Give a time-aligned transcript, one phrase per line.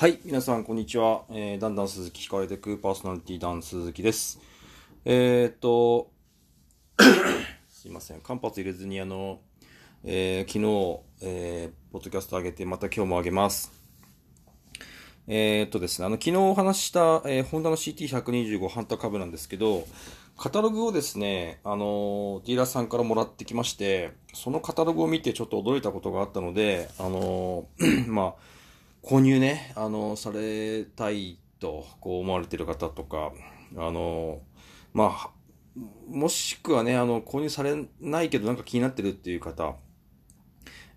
[0.00, 1.24] はい、皆さん、こんにちは。
[1.28, 4.40] えー、だんだん鈴木聞かれてくパーソナリティダン鈴木です。
[5.04, 6.10] えーっと、
[7.68, 9.40] すいません、間髪入れずに、あの、
[10.02, 13.70] えー昨日、えー、ポッドキャスト上げて、また今日も上げます。
[15.28, 19.86] えーっとですね、あの、昨日お話しした、えー、ホンダの CT125 ハンター株なんですけど、
[20.38, 27.66] カタログをですね、あの、ディーラーさんからもらってきまして、そのカタログを見てちょっと驚いたことがあったので、あの、
[28.08, 28.59] まあ、
[29.02, 33.32] 購入ね、あの、されたいと、こう思われてる方とか、
[33.76, 34.40] あの、
[34.92, 35.30] まあ、
[36.08, 39.76] もしくはね、あの、購入されないけどなんか気になってるっていう方、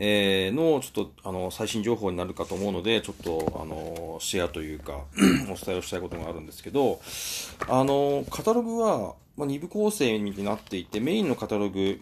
[0.00, 5.04] えーの、ちょっと、あの、最新情報になるかと思うので、ちょっと、あの、シェアというか、
[5.50, 7.00] お伝えをしたいことがあるんですけど、
[7.68, 11.98] あの、カタログは、まあ、2部構成になっていて、メインのカタログ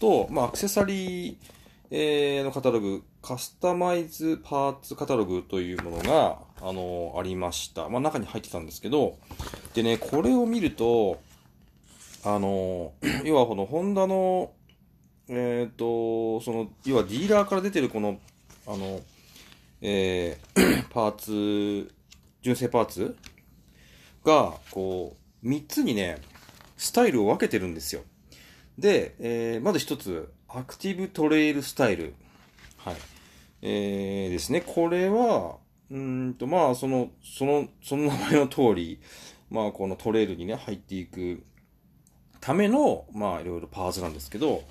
[0.00, 1.36] と、まあ、アクセサリー、
[1.90, 7.88] えーのカタログ、カスタマイズパーツカタログというものが、あの、ありました。
[7.88, 9.16] まあ、中に入ってたんですけど、
[9.72, 11.22] でね、これを見ると、
[12.22, 12.92] あの、
[13.24, 14.52] 要はこのホンダの、
[15.28, 18.18] えっ、と、その、要はディーラーから出てるこの、
[18.66, 19.00] あの、
[19.80, 21.94] えー パーツ、
[22.42, 23.16] 純正パーツ
[24.22, 26.18] が、こう、3つにね、
[26.76, 28.02] スタイルを分けてるんですよ。
[28.78, 32.12] で、えーまず一つ、アクティブトレイルスタイル。
[32.76, 32.96] はい。
[33.66, 34.60] えーですね。
[34.60, 35.56] これは、
[35.90, 39.00] うんと、まあ、その、その、その名前の通り、
[39.50, 41.42] まあ、このトレイルにね、入っていく
[42.42, 44.64] ための、まあ、いろいろパーツなんですけど、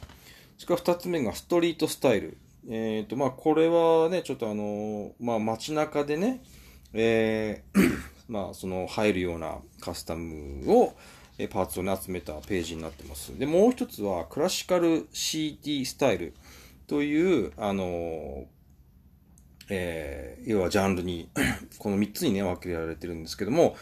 [0.59, 2.38] それから二つ目がストリートスタイル。
[2.69, 6.44] えっ、と、まあ、これはね、ちょっとあの、まあ、街中でね、
[6.94, 7.97] えー
[8.30, 10.94] まあ、その、入るようなカスタムを、
[11.39, 13.38] えーパーツをね、集めたページになってます。
[13.39, 16.36] で、もう一つは、クラシカル CT スタイル
[16.86, 18.45] という、あの、
[19.69, 21.30] えー要はジャンルに、
[21.80, 23.75] この3つにね、分けられてるんですけども、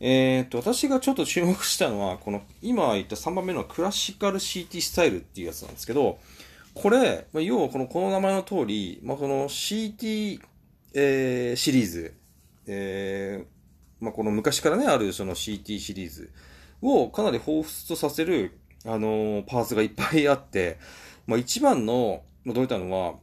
[0.00, 6.18] えっ、と、私がちょっと注目したのは、この、今言った3番目のクラシカル CT スタイルっていうやつなんですけど、
[6.74, 10.40] これ、まあ要はこの、この名前の通り、まあ、この CT、
[10.94, 12.14] えーシリーズ、
[12.66, 16.30] えーまあ、この昔からね、あるその CT シリーズ
[16.82, 20.78] をかなり彷彿とさせる、あのーパーツがいっぱいあって、
[21.26, 23.14] まあ、一番の驚いったのは、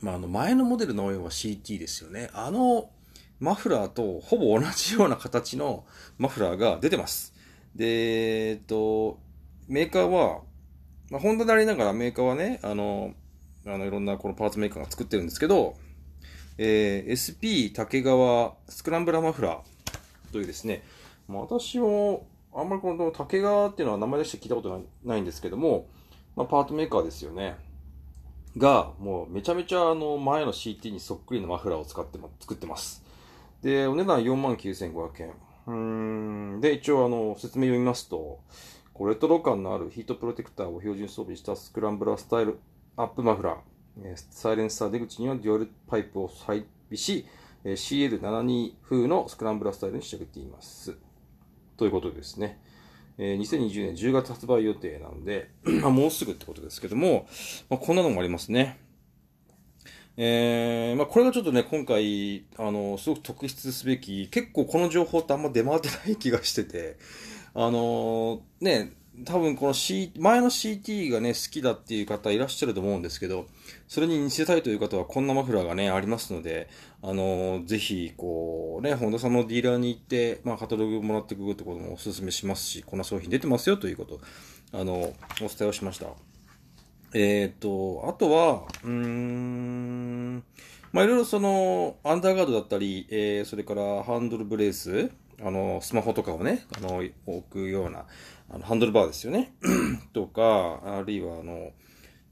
[0.00, 2.30] まあ、あの前のモデルの要は CT ですよね。
[2.32, 2.90] あの
[3.38, 5.84] マフラーとほぼ同じような形の
[6.18, 7.34] マフラーが出てます。
[7.74, 9.18] で、えっと、
[9.68, 10.40] メーカーは、
[11.10, 13.12] まあ、ホンダでありながらメーカーはね、あの、
[13.66, 15.76] あのいろんなこのパーツメーカーが作ってるんですけど、
[16.58, 20.82] えー SP 竹川スクランブラーマフラーというですね、
[21.28, 25.88] まあ、私もあんまりこの竹川っていうのは名前出して聞いたことないないんですけども、
[26.34, 27.56] まあ、パートメーカーですよね。
[28.56, 33.04] が、もうめちゃめちゃあの前の CT にそっくりのマフラーを使っても作ってます。
[33.62, 35.32] で、お値段49,500円。
[35.66, 36.60] うーん。
[36.60, 38.40] で、一応あの、説明読みますと、
[38.94, 42.58] こうレトロ感のあるヒートプロテクターを標準装備したスクランブラースタイル
[42.96, 43.56] アップマフラー。
[44.30, 47.26] サイレンサー出口にはデュアルパイプを配備し、
[47.64, 50.96] CL72 風のスクランブラースタイルに仕上げています。
[51.76, 52.60] ということですね。
[53.18, 55.50] えー2020年10月発売予定なので、
[55.82, 57.26] まもうすぐってことですけども、
[57.70, 58.78] まあ、こんなのもありますね。
[60.18, 66.96] えーまあ、これがちょっとね、今回、あの、すごく特筆すべき、結構この情報ってあんま出回ってない気がしてて、
[67.52, 68.94] あのね、
[69.24, 73.46] 多分この C、前の CT がね、好きだっていう方いらっしゃると思うんですけど、
[73.88, 76.68] それに似せたいという方はこんなマフラーがね、ありますので、
[77.02, 84.20] あのぜひ、こう、ね、ホンダさんのディーラーに行って、まあ、カタログもらってくるってこともお勧めしますし、こんな商品出てますよということ、
[84.72, 85.14] あの、お伝
[85.60, 86.08] えをしました。
[87.14, 90.44] えっ、と、あとは、うーん、
[90.92, 95.10] まあ、いろいろその、アンダーガードだったり、えーそれからハンドルブレース、
[95.40, 98.06] あの、スマホとかをね、あの、置くような、
[98.50, 99.52] あの、ハンドルバーですよね。
[100.12, 101.70] とか、あるいは、あの、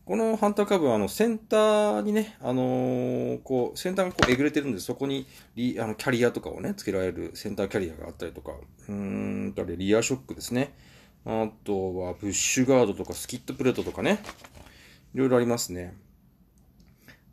[0.04, 5.26] このハンターカブは、あの、センターにね、あのーこう、先端がこうえぐれてるんで、そこに
[5.56, 10.74] リ、あの、キャリアとかをね、付けられるセンターキャリアがあったりとか、うーん、あれ、リアショックですね。
[11.24, 14.22] あとは、ブッシュガードとか、スキットプレートとかね、
[15.14, 15.96] いろいろありますね。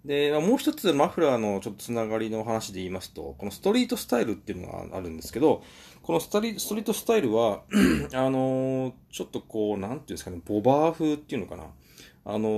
[0.06, 5.62] で、もう一つマフラーのちょっとつながりの話で言いますと、このストリートスタイルっていうのがあるんですけど、
[6.01, 7.63] このストリストリートスタイルは、
[8.13, 11.66] あのーちょっとこう、なんていうんですかね、ボバー風っていうのかな。
[12.25, 12.50] あの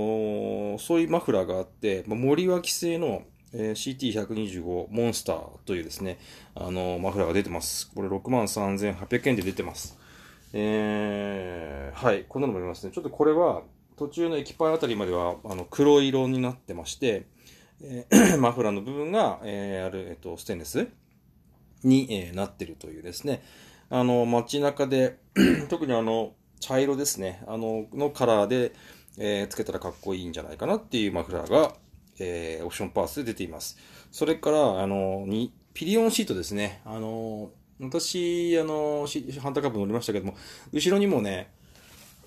[0.76, 6.18] ーそういうマフラーがあって、まあ、森脇製の、えー CT125 モンスターというですね、
[6.54, 7.90] あのーマフラーが出てます。
[7.94, 9.98] これ63,800円で出てます。
[10.52, 12.92] えーはい、こんなのもありますね。
[12.92, 13.62] ちょっとこれは、
[13.96, 17.26] 途中の液パイあたりまでは、あの、黒色になってまして、
[17.82, 20.88] えー マフラーの部分が、えーある、えっと、ステンレス
[21.82, 23.42] に、えーなってるというですね、
[23.90, 25.18] あの、街中で、
[25.68, 28.72] 特にあの、茶色ですね、あの、のカラーで、
[29.18, 31.74] えーつけたらかっこいいんじゃないかなっていうマフラーが、
[32.18, 33.76] えーオプションパースで出ています。
[34.10, 36.80] それから、あの、に、ピリオンシートですね。
[36.84, 37.50] あの、
[37.80, 40.36] 私、あの、しハンターカップ乗りましたけども、
[40.72, 41.50] 後ろにもね、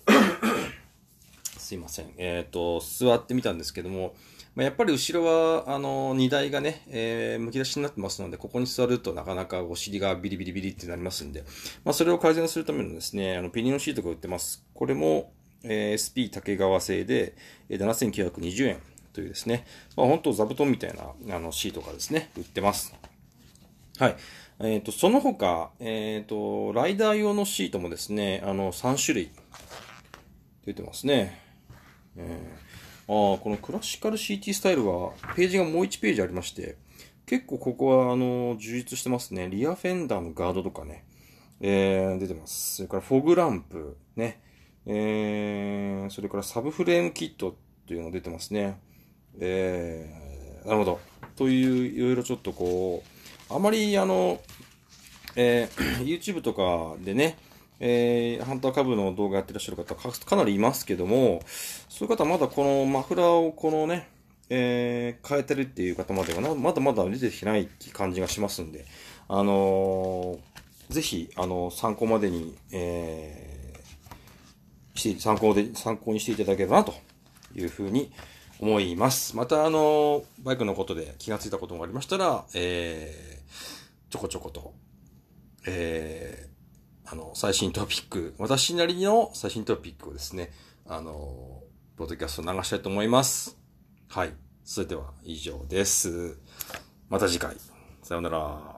[1.57, 2.13] すいません。
[2.17, 4.15] えっ、と、座ってみたんですけども、
[4.55, 11.43] まあ、やっぱり後ろは、あの、荷台がね、えー、むき出しになってますので、ここに座るとなかなかお尻がビリビリビリってなりますんで、
[11.85, 14.65] まあ、それを改善するためのですね、あの、ピニオンシートが売ってます。
[14.73, 15.31] これも、
[15.67, 17.35] え SP 竹川製で、
[17.69, 18.81] え7920円
[19.13, 19.65] というですね、
[19.95, 22.93] まあ、本当座布団みたいな、あの、シートがですね、売ってます。
[23.97, 24.15] はい。
[24.59, 29.31] えっ、と、その他、えっ、と、ライダー用のシートもですね、あの、3種類
[30.65, 31.41] 出てますね。
[32.15, 32.67] えー
[33.09, 36.75] ああ、このクラシカル CT スタイルは、ページがもう1ページありまして、
[37.25, 39.49] 結構ここは、あの、充実してますね。
[39.49, 41.05] リアフェンダーのガードとかね、
[41.61, 42.75] えー、出てます。
[42.75, 44.41] それからフォグランプ、ね、
[44.87, 47.53] えー、それからサブフレームキットっ
[47.85, 48.79] ていうのが出てますね。
[49.39, 50.99] えー、なるほど。
[51.35, 53.03] という、いろいろちょっとこ
[53.49, 54.39] う、あまり、あの、
[55.35, 57.37] えー YouTube とかでね、
[57.79, 61.41] えーハンター株の動画やってらっしゃる方かかなりいますけども、
[61.89, 64.09] そういう方まだこのマフラーをこのね、
[64.49, 68.85] えー変えてるっていう方まではなまだまだ出てきてない感じがしますんで、
[69.27, 73.46] あのーぜひ、あの参考までに、えー
[75.15, 76.93] し、参考で、参考にしていただければなと
[77.55, 78.11] いうふうに
[78.59, 79.35] 思います。
[79.35, 83.77] また、あのバイクのことで気がついたことがありましたら、えー
[84.09, 84.73] ちょこちょこと、
[85.67, 90.51] えーあの、最新トピック、私なりの最新トピックをですね、
[90.85, 91.61] あの、
[91.95, 93.57] ポッドキャスト流したいと思います。
[94.09, 94.33] はい。
[94.63, 96.37] それでは以上です。
[97.09, 97.55] また次回。
[98.03, 98.76] さようなら。